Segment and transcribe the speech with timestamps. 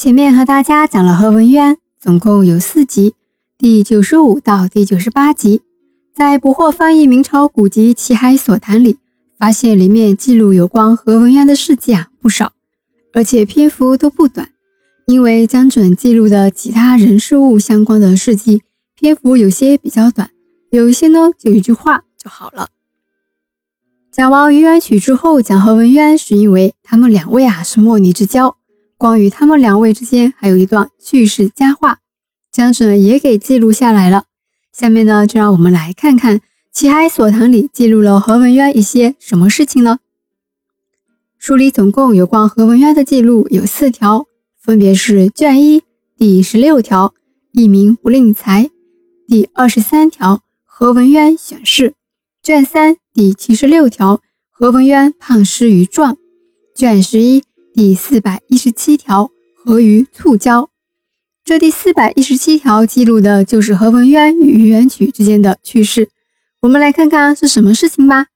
[0.00, 3.12] 前面和大家讲了何文渊，总共有四集，
[3.58, 5.60] 第九十五到第九十八集，
[6.14, 8.96] 在不惑翻译明朝古籍《齐海所谈》里，
[9.38, 12.54] 发现里面记录有关何文渊的事迹啊不少，
[13.12, 14.48] 而且篇幅都不短。
[15.04, 18.62] 因为江准记录的其他人事物相关的事迹
[18.94, 20.30] 篇幅有些比较短，
[20.70, 22.68] 有一些呢就一句话就好了。
[24.10, 28.56] 讲完余元曲之后，讲何文渊是因为他们两位啊是莫逆之交。
[29.00, 32.00] 关于他们两位之间还有一段趣事佳话，
[32.52, 34.24] 江准也给记录下来了。
[34.74, 36.38] 下面呢，就让我们来看看
[36.70, 40.00] 《齐海所谈》里记录了何文渊一些什么事情呢？
[41.38, 44.26] 书里总共有关何文渊的记录有四条，
[44.60, 45.82] 分别是卷一
[46.18, 47.14] 第十六条
[47.52, 48.68] “一名不吝财”，
[49.26, 51.94] 第二十三条“何文渊选士”，
[52.44, 54.20] 卷三第七十六条
[54.52, 56.18] “何文渊胖尸于传”，
[56.76, 57.42] 卷十一。
[57.80, 60.68] 第四百一十七条，何于促交。
[61.42, 66.10] 这第四百一十七条记录的就是何文渊与于元曲之间的趣事。
[66.60, 68.26] 我们来看看是什么事情吧。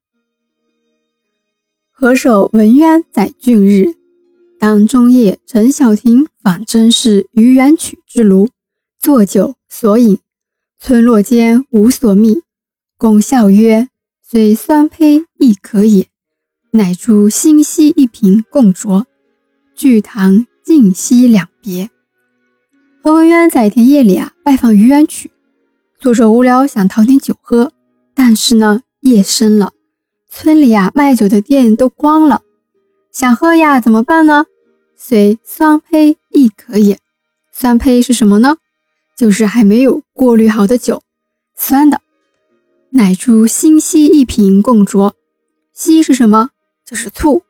[1.90, 3.96] 何首文渊在郡日，
[4.58, 8.48] 当中夜，陈小婷访真氏于元曲之庐，
[8.98, 10.18] 坐酒所饮，
[10.78, 12.40] 村落间无所觅，
[12.96, 13.90] 公笑曰
[14.26, 16.06] ：“虽酸胚亦可也。”
[16.72, 19.04] 乃出新溪一瓶共酌。
[19.74, 21.90] 聚堂尽息两别。
[23.02, 25.32] 何文渊在一天夜里啊，拜访于元曲，
[25.98, 27.72] 坐着无聊，想讨点酒喝。
[28.14, 29.72] 但是呢，夜深了，
[30.30, 32.42] 村里啊卖酒的店都关了，
[33.10, 34.46] 想喝呀，怎么办呢？
[34.96, 36.98] 随酸胚亦可也。
[37.52, 38.56] 酸胚是什么呢？
[39.16, 41.02] 就是还没有过滤好的酒，
[41.56, 42.00] 酸的。
[42.90, 45.12] 乃出新溪一瓶共酌。
[45.72, 46.50] 溪是什么？
[46.86, 47.42] 就是醋。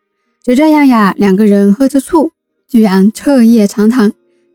[0.45, 2.31] 就这样呀，两个人喝着醋，
[2.69, 4.13] 居然彻夜长谈。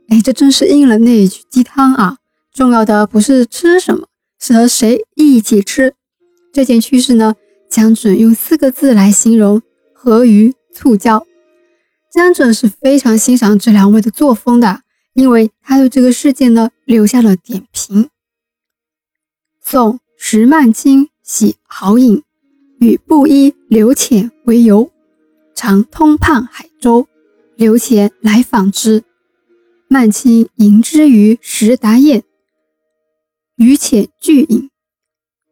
[0.10, 2.18] 哎，这真是应了那句鸡汤啊！
[2.54, 4.06] 重要的不是吃什么，
[4.40, 5.96] 是和谁一起吃。
[6.54, 7.34] 这件趣事呢，
[7.72, 11.26] 江准用四个字来形容：和鱼醋交。
[12.12, 14.82] 江准是非常欣赏这两位的作风的，
[15.14, 18.10] 因为他对这个事件呢留下了点评。
[19.60, 22.22] 宋石曼卿喜好饮，
[22.80, 24.92] 与布衣刘潜为游。
[25.62, 27.06] 常通判海州，
[27.58, 29.04] 刘潜来访之，
[29.90, 32.24] 曼青迎之于石达宴，
[33.58, 34.70] 与浅俱饮。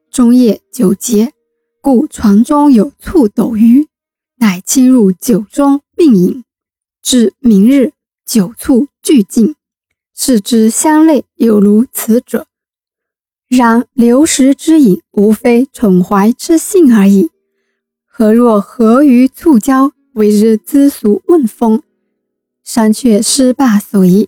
[0.10, 1.34] 中夜酒节，
[1.82, 3.90] 故床中有醋斗余，
[4.38, 6.46] 乃倾入酒中并饮。
[7.02, 7.92] 至明日，
[8.26, 9.56] 酒醋俱尽，
[10.16, 12.48] 视之相类有如此者。
[13.50, 17.30] 然流食之饮，无非宠怀之性而已，
[18.06, 19.92] 何若合于醋交？
[20.18, 21.84] 为日资俗问风，
[22.64, 24.28] 山却失罢所宜，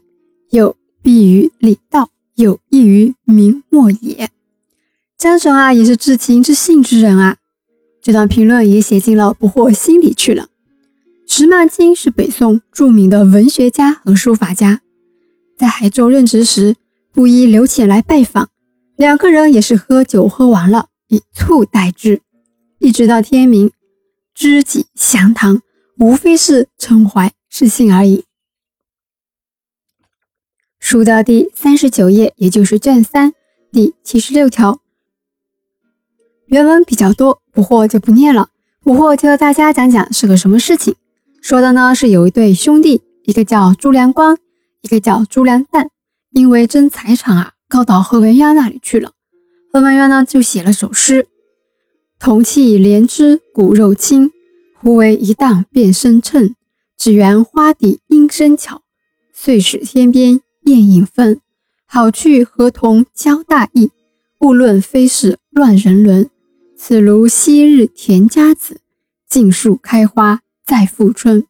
[0.51, 4.29] 有弊于礼道，有益于民末也。
[5.17, 7.37] 江准啊，也是至情至性之人啊。
[8.03, 10.49] 这段评论也写进了不惑心里去了。
[11.25, 14.81] 石曼青是北宋著名的文学家和书法家，
[15.57, 16.75] 在海州任职时，
[17.11, 18.49] 布衣刘潜来拜访，
[18.95, 22.21] 两个人也是喝酒喝完了，以醋代之，
[22.77, 23.71] 一直到天明，
[24.35, 25.63] 知己详谈。
[25.99, 28.23] 无非是称怀是性而已。
[30.79, 33.33] 书的第三十九页，也就是卷三
[33.69, 34.79] 第七十六条，
[36.45, 38.47] 原文比较多，不惑就不念了。
[38.79, 40.95] 不惑就和大家讲讲是个什么事情。
[41.41, 44.37] 说的呢是有一对兄弟，一个叫朱良光，
[44.81, 45.89] 一个叫朱良旦，
[46.31, 49.11] 因为争财产啊，告到何文渊那里去了。
[49.73, 51.27] 何文渊呢就写了首诗：
[52.17, 54.31] 同气连枝骨肉亲。
[54.81, 56.55] 忽为一荡变声称，
[56.97, 58.81] 只缘花底应声巧，
[59.33, 61.41] 遂使天边雁影分。
[61.85, 63.91] 好去何同交大意？
[64.39, 66.29] 勿论非是乱人伦。
[66.77, 68.79] 此如昔日田家子，
[69.27, 71.45] 尽数开花再复春。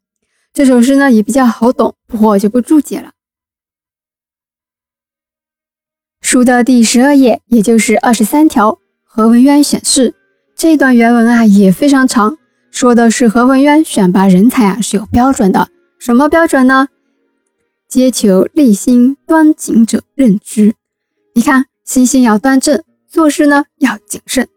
[0.52, 3.12] 这首诗呢也比较好懂，不过我就不注解了。
[6.22, 10.16] 书的第十二页，也就是二十三条，何文渊选士
[10.56, 12.40] 这段原文啊也非常长。
[12.72, 16.88] 说的是何文渊选拔人才啊是有标准的，什么标准呢？
[17.88, 20.76] 皆求立心端谨者任之。
[21.34, 24.48] 你看，心性要端正，做事呢要谨慎。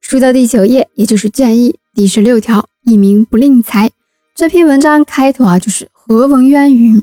[0.00, 3.90] 书的第九页，也就是卷一第十六条，一名不吝财。
[4.34, 7.02] 这篇文章开头啊就是何文渊云：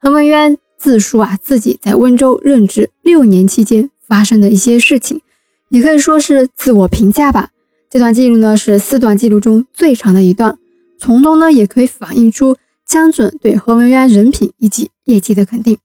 [0.00, 5.20] 何文渊自述啊自己在温州任职六年期间发生的一些事情，
[5.68, 7.50] 也可以说是自我评价吧。
[7.96, 10.58] 这段记录呢是四段记录中最长的一段，
[10.98, 12.54] 从中呢也可以反映出
[12.86, 15.78] 江准对何文渊人品以及业绩的肯定。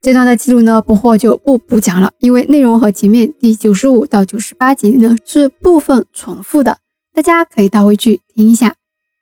[0.00, 6.78] 这段的记录呢，不惑就不补讲了，因为内容和前面第九十五到九十八集呢是部分重复的，
[7.12, 8.76] 大家可以倒回去听一下。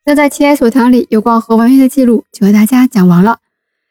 [0.05, 3.39] 那在奇爱所堂里有关何文渊的记录就和大家讲完了。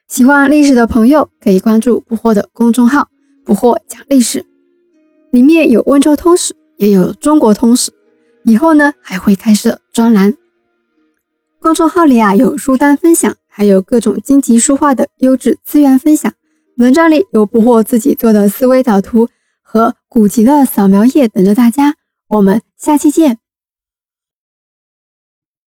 [0.07, 3.09] 喜欢历史的朋友可以关注不惑的公众号
[3.43, 4.45] “不惑讲历史”，
[5.31, 7.91] 里面有温州通史，也有中国通史。
[8.43, 10.33] 以后呢还会开设专栏。
[11.59, 16.33] 公众号里啊有书单分享，还有各种荆棘书画的优质资源分享。
[16.77, 19.29] 文章里有不惑自己做的思维导图
[19.61, 21.95] 和古籍的扫描页等着大家。
[22.29, 23.40] 我们下期见。